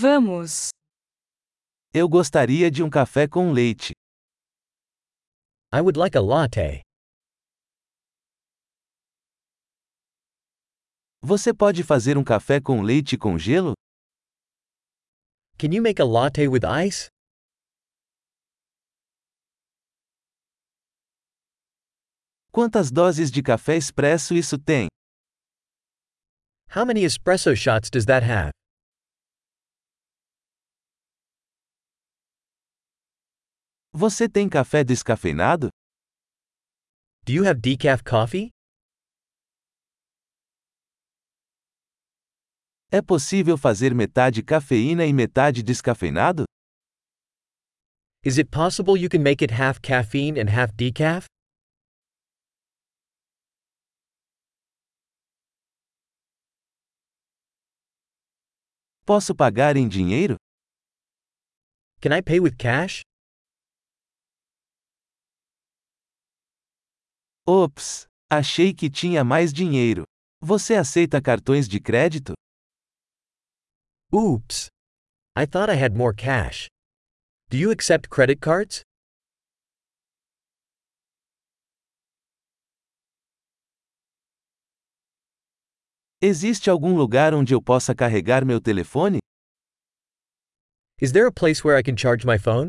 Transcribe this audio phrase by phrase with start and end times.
[0.00, 0.68] Vamos.
[1.92, 3.90] Eu gostaria de um café com leite.
[5.74, 6.82] I would like a latte.
[11.20, 13.72] Você pode fazer um café com leite com gelo?
[15.58, 17.08] Can you make a latte with ice?
[22.52, 24.86] Quantas doses de café expresso isso tem?
[26.72, 28.52] How many espresso shots does that have?
[34.00, 35.70] Você tem café descafeinado?
[37.26, 38.48] Do you have decaf coffee?
[42.92, 46.44] É possível fazer metade cafeína e metade descafeinado?
[48.24, 51.26] Is it possible you can make it half caffeine and half decaf?
[59.04, 60.36] Posso pagar em dinheiro?
[62.00, 63.07] Can I pay with cash?
[67.50, 68.06] Ops!
[68.30, 70.04] Achei que tinha mais dinheiro.
[70.38, 72.34] Você aceita cartões de crédito?
[74.12, 74.68] Oops.
[75.34, 76.68] I thought I had more cash.
[77.48, 78.82] Do you accept credit cards?
[86.20, 89.20] Existe algum lugar onde eu possa carregar meu telefone?
[91.00, 92.68] Is there a place where I can charge my phone?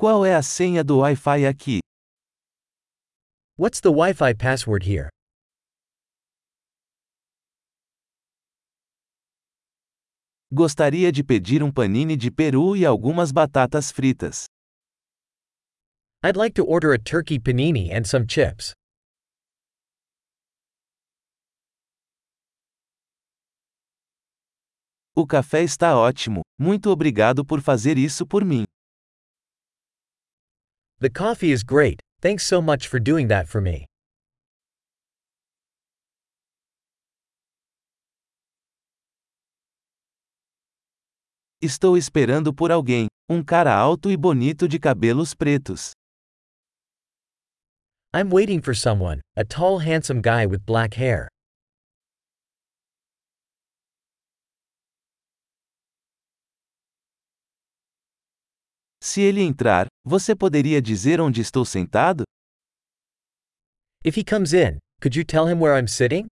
[0.00, 1.80] Qual é a senha do Wi-Fi aqui?
[3.58, 5.10] What's the Wi Fi password here?
[10.50, 14.46] Gostaria de pedir um panini de peru e algumas batatas fritas.
[16.24, 18.72] I'd like to order a turkey panini and some chips.
[25.14, 26.40] O café está ótimo.
[26.58, 28.64] Muito obrigado por fazer isso por mim.
[31.00, 33.86] The coffee is great, thanks so much for doing that for me.
[41.62, 45.92] Estou esperando por alguém, um cara alto e bonito de cabelos pretos.
[48.12, 51.28] I'm waiting for someone, a tall, handsome guy with black hair.
[59.02, 62.22] Se ele entrar, você poderia dizer onde estou sentado?
[64.04, 66.26] If he comes in, could you tell him where I'm sitting?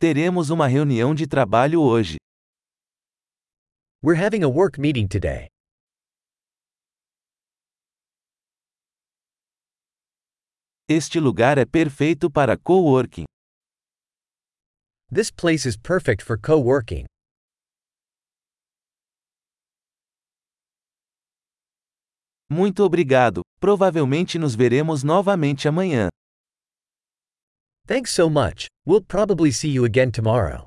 [0.00, 2.16] Teremos uma reunião de trabalho hoje.
[4.02, 5.48] We're having a work meeting today.
[10.88, 13.24] Este lugar é perfeito para coworking.
[15.14, 17.06] This place is perfect for co working.
[22.50, 23.42] Muito obrigado.
[23.60, 26.08] Provavelmente nos veremos novamente amanhã.
[27.86, 28.66] Thanks so much.
[28.84, 30.66] We'll probably see you again tomorrow.